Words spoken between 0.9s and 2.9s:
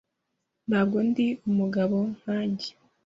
ndi umugabo nkanjye.